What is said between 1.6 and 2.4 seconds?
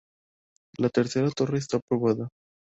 aprobada.